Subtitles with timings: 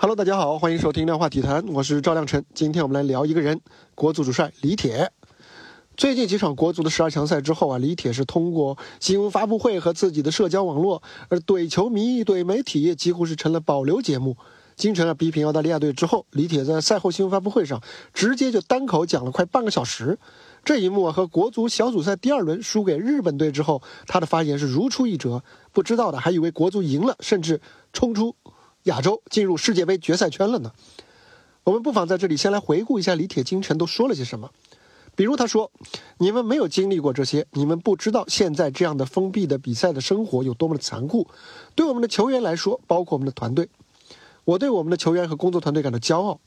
[0.00, 2.44] Hello，大家好，欢迎收听量化体坛，我是赵亮晨。
[2.54, 3.60] 今天我们来聊一个人，
[3.96, 5.10] 国足主帅李铁。
[5.96, 14.36] 最近几场国足的十二强赛之后啊，李铁是通过新闻发布会和自己的社交网络，而怼球迷、怼媒体几乎是成了保留节目。
[14.76, 17.82] 京城啊逼平澳大利亚队之后，李铁在赛后新闻发布会上
[18.14, 20.16] 直接就单口讲了快半个小时。
[20.64, 25.42] 这一幕啊，和国足小组赛第二轮输给日本队之后，他的发言是如出一辙。
[25.72, 27.60] 不知道的还以为国足赢了，甚至
[27.92, 28.36] 冲出。
[28.84, 30.72] 亚洲进入世界杯决赛圈了呢。
[31.64, 34.50] 我们不妨在这里先来回顾一下李铁京城都说了些什么。
[35.14, 35.72] 比如他说
[36.18, 41.26] ：“你们没有经历过这些，你们不知道现在这样的封闭的比赛的生活有多么的残酷。
[41.74, 43.68] 对我们的球员来说，包括我们的团队，
[44.44, 46.40] 我对我们的球员和工作团队感到骄傲。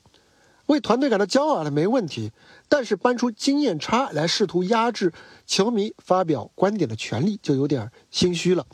[0.67, 2.31] 为团队感到骄傲了没问题，
[2.69, 5.11] 但是搬出经验差来试图压制
[5.45, 8.65] 球迷发表观点的权利，就有点心虚了。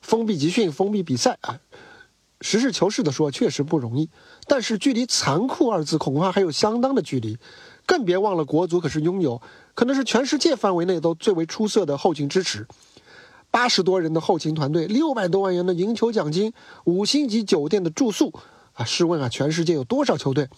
[0.00, 1.58] 封闭集训，封闭比赛啊。”
[2.42, 4.10] 实事求是地说，确实不容易，
[4.46, 7.38] 但是距离“残酷”二字恐怕还有相当的距离。
[7.86, 9.40] 更别忘了，国足可是拥有
[9.74, 12.66] 可能是全世界范围内都最为出色的后勤支持，
[13.50, 16.52] 八十多人的后勤团队，六百多万元的赢球奖金，
[16.84, 18.32] 五星级酒店的住宿。
[18.74, 20.48] 啊，试问啊，全世界有多少球队，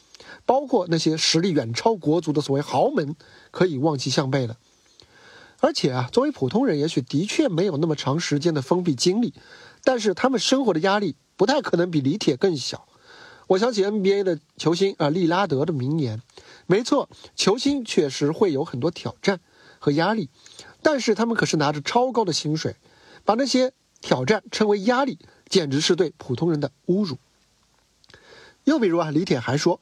[0.46, 3.16] 包括那些实力远超国足的所谓豪门，
[3.50, 4.56] 可以望其项背的？
[5.58, 9.34] 而且啊，作为普通人，也许的确没有那么长时间的封闭经历，
[9.82, 11.16] 但是他们生活的压力。
[11.36, 12.86] 不太可能比李铁更小。
[13.46, 16.22] 我想起 NBA 的球星啊，利拉德的名言。
[16.66, 19.41] 没错，球星确实会有很多挑战
[19.78, 20.30] 和压力，
[20.82, 22.76] 但是他们可是拿着超高的薪水，
[23.24, 27.18] 把那些挑战称为压力，简直是对普通人的侮辱。
[28.64, 29.78] 又比如啊，李铁还说：“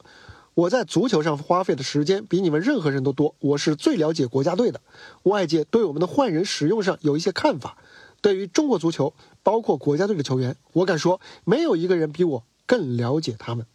[0.55, 4.81] 我在足球上花费的时间比你们任何人都多，我是最了解国家队的。
[5.23, 7.79] 外界对我们的换人使用上有一些看法。”
[8.23, 13.67] 对于中国足球，包括国家队的球员，我敢说，没有一个人比我更了解他们。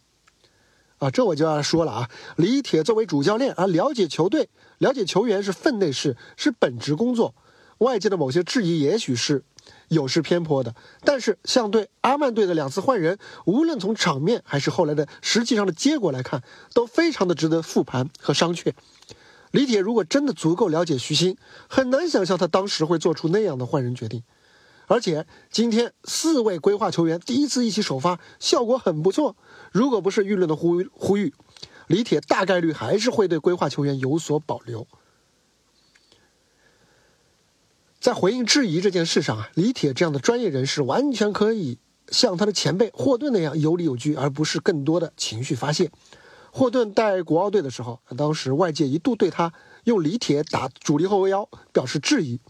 [0.98, 7.34] 啊，这我就要说了啊，李铁作为主教练啊，了解球队、了解球员是分内事，是本职工作。
[7.78, 9.44] 外界的某些质疑，也许是
[9.86, 16.42] 有失偏颇的，但是像对阿曼队的两次换人，无论从场面还是后来的实际上的结果来看，
[16.74, 18.72] 都非常的值得复盘和商榷。
[19.52, 21.36] 李铁如果真的足够了解徐新，
[21.68, 24.24] 很难想象他当时会做出那样的换人决定。
[24.88, 29.36] 而且今天四位规划球员第一次一起首发，效果很不错。
[29.70, 31.32] 如果不是舆论的呼呼吁，
[31.86, 34.86] 李铁大概率还是会对规划球员有所保留。
[38.00, 41.78] 在回应质疑这件事上啊，李铁这样的专业人士完全可以
[42.08, 45.90] 像他的前辈霍顿那样有理有据，而不是更多的情绪发泄。
[46.50, 49.52] 霍顿带国奥队的时候，当时外界一度对他
[49.84, 52.40] 用李铁打主力后卫腰表示质疑。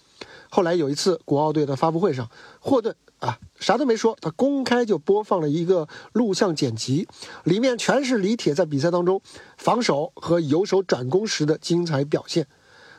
[0.50, 7.06] 后来有一次国奥队的发布会上，霍顿啊啥都没说，他公开就播放了一个录像剪辑，
[7.44, 9.20] 里面全是李铁在比赛当中
[9.56, 12.46] 防守和由守转攻时的精彩表现。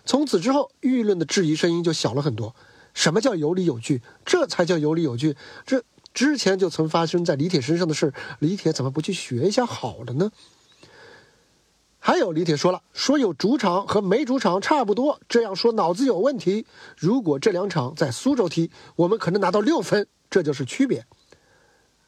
[0.06, 2.56] 从此之后，舆论的质疑声音就小了很多。
[2.94, 4.02] 什么叫有理有据？
[4.26, 5.38] 这才叫有理有据。
[5.66, 5.84] 这
[6.14, 10.32] 之前就曾发生在李铁身上的事，李铁怎么不去学一下好了呢？
[12.10, 16.66] 还有李铁说了，说有主场和没主场差不多，这样说脑子有问题。
[16.98, 21.06] 如果这两场在苏州踢，我们可能拿到六分，这就是区别。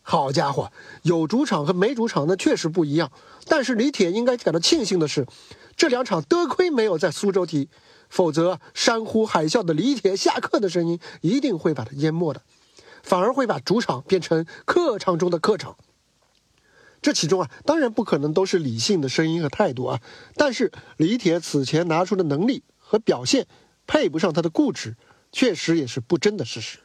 [0.01, 0.71] 好家伙，
[1.03, 3.11] 有主场和没主场那确实不一样。
[3.47, 5.27] 但是李铁应该感到庆幸的是，
[5.77, 7.69] 这两场得亏没有在苏州踢，
[8.09, 12.41] 否则山呼海啸的李铁下课的声音一定会把它淹没的，
[13.03, 15.77] 反而会把主场变成客场中的客场。
[17.01, 20.01] 这其中啊，当然不可能都是理性的声音和态度啊。
[20.35, 23.47] 但是李铁此前拿出的能力和表现，
[23.87, 24.95] 配不上他的固执，
[25.31, 26.79] 确实也是不争的事实。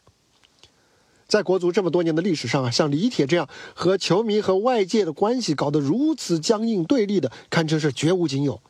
[1.29, 8.63] 在国足这么多年的历史上啊，像李铁这样和球迷和外界的关系搞得如此僵硬对立的，堪称是绝无仅有。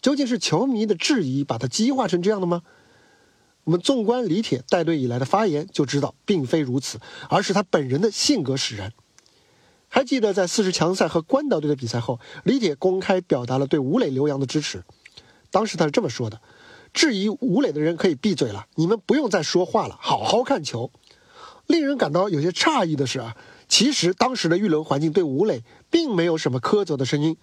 [0.00, 2.62] 究竟是球迷的质疑把他激化成这样的吗？
[3.64, 6.98] 我们纵观李铁带队以来的发言，就知道并非如此，
[7.28, 8.92] 而是他本人的性格使然。
[9.94, 14.84] 还记得在四十强赛和关岛队的比赛后，李铁公开表达了对吴磊留洋的支持。
[15.50, 16.40] 当时他是这么说的
[16.94, 20.90] ：“质疑吴磊的人可以闭嘴了，你们不用再说话了，好好看球。”
[21.68, 23.36] 令人感到有些诧异的是啊，
[23.68, 27.36] 其实当时的舆论环境对吴磊并没有什么苛责的声音，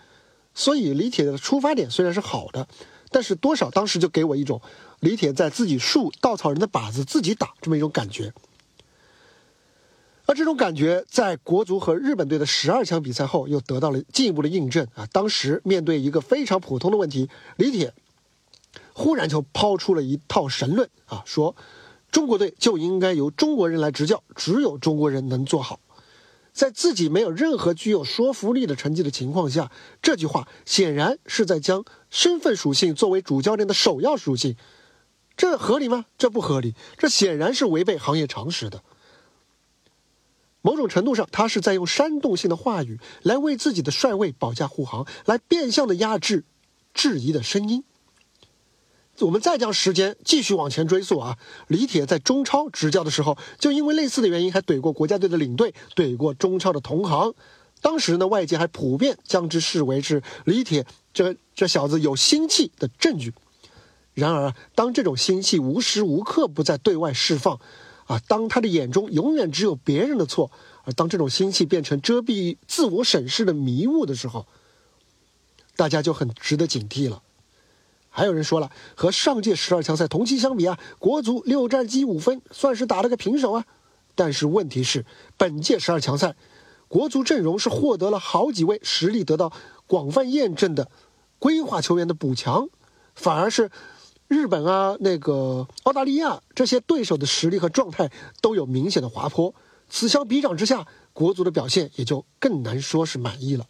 [0.55, 2.67] 所以李铁的出发点虽然是好的，
[3.11, 4.59] 但是多少当时就给我一种
[5.01, 8.33] 李铁在自己树稻草人的靶子自己打这么一种感觉。
[10.29, 15.07] 而这种感觉在国足和日本队的十二强比赛后又得到了进一步的印证啊！
[15.11, 17.95] 当时面对一个非常普通的问题，李铁
[18.93, 21.55] 忽然就抛出了一套神论啊，说
[22.11, 25.79] 中国队就应该由中国人来执教，只有中国人能做好。
[26.53, 34.55] 在自己没有任何具有说服力的成绩的情况下，这句话显然是在将身份属性作为主教练的首要属性，
[35.35, 36.05] 这合理吗？
[36.19, 38.83] 这不合理，这显然是违背行业常识的。
[40.61, 46.43] 某种程度上，他是在用煽动性的话语来为自己的帅位保驾护航，来变相的压制
[46.93, 47.83] 质疑的声音。
[49.19, 57.33] 我们再将时间继续往前追溯啊，李铁在中超执教的时候，就因为类似的原因还怼过国家队的领队，怼过中超的同行。
[57.81, 63.33] 当时呢，外界还普遍将之视为是李铁这这小子有心气的证据。
[64.13, 67.59] 然而，当这种心气无时无刻不在对外释放，
[68.09, 70.49] 啊，当他的眼中永远只有别人的错，
[70.83, 74.47] 而当这种心气变成遮蔽自我审视的迷雾的时候，
[75.75, 77.21] 大家就很值得警惕了。
[78.09, 83.65] 还有人说了，和上届十二强赛同期相比啊，国足六战积五分，算是打了个平手啊。
[84.15, 85.05] 但是问题是，
[85.37, 86.35] 本届十二强赛，
[86.87, 89.53] 国足阵容是获得了好几位实力得到
[89.85, 90.89] 广泛验证的
[91.37, 92.69] 规划球员的补强，
[93.13, 93.69] 反而是
[94.29, 98.11] 日本啊、那个澳大利亚这些对手的实力和状态
[98.41, 99.53] 都有明显的滑坡。
[99.89, 103.65] 此消彼长之下，国足的表现也就更难说是满意了。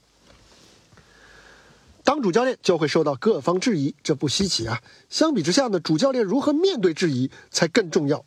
[2.03, 4.81] 当主教练就会受到各方质疑，这不稀奇啊。
[5.09, 8.25] 相比之下呢，主教练如何面对质疑才更重要。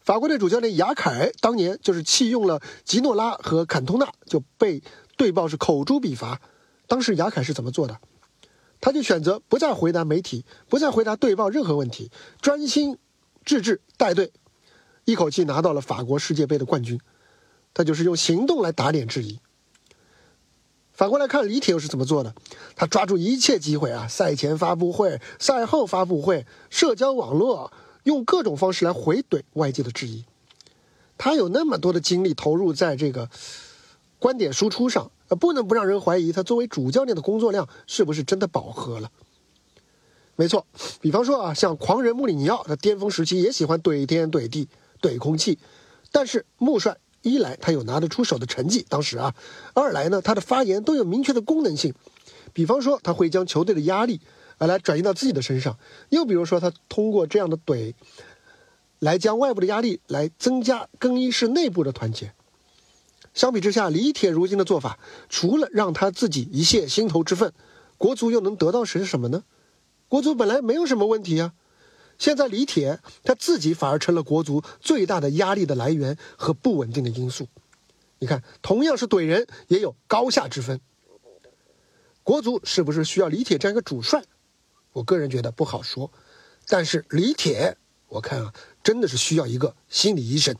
[0.00, 4.82] 法国队主教练雅凯当年就是弃用了吉诺拉和坎通纳，就被
[5.16, 6.40] 对报是口诛笔伐。
[6.88, 8.00] 当时雅凯是怎么做的？
[8.82, 12.98] 他就选择不再回答媒体，不再回答对报任何问题，专心
[13.44, 14.32] 致志带队，
[15.04, 17.00] 一口气拿到了法国世界杯的冠军。
[17.72, 19.38] 他就是用行动来打脸质疑。
[20.92, 22.34] 反过来看，李铁又是怎么做的？
[22.74, 30.24] 他抓住一切机会啊，赛前发布会、赛后发布会、社交网络，用各种方式来回怼外界的质疑。
[31.16, 33.30] 他有那么多的精力投入在这个
[34.22, 39.10] 观点输出上，呃，不能不让人怀疑他作为主教练的工作量是不是真的饱和了。
[40.36, 40.64] 没错，
[41.00, 44.68] 比方说啊，像狂人穆里尼奥，他巅峰时期也喜欢怼天怼地
[45.00, 45.58] 怼空气，
[46.12, 46.96] 但是穆帅。
[47.24, 49.30] 一来他有拿得出手的成绩，当时啊；
[49.74, 51.94] 二来呢，他的发言都有明确的功能性，
[52.52, 54.20] 比方说他会将球队的压力
[54.58, 55.78] 啊来转移到自己的身上，
[56.08, 57.94] 又比如说他通过这样的怼，
[58.98, 62.32] 来将外部的压力来增加更衣室内部的团结。
[63.34, 64.98] 相比之下，李铁如今的做法，
[65.28, 67.52] 除了让他自己一泄心头之愤，
[67.96, 69.44] 国足又能得到些什么呢？
[70.08, 71.54] 国足本来没有什么问题啊。
[72.18, 77.48] 现在李铁他自己反而成了国足最大的压力的来源和不稳定的因素。
[78.18, 80.80] 你看，同样是怼人，也有高下之分。
[82.22, 84.22] 国足是不是需要李铁这样一个主帅？
[84.92, 86.12] 我个人觉得不好说。
[86.68, 87.76] 但是李铁，
[88.08, 88.54] 我看啊，
[88.84, 90.54] 真的是需要一个心理医生。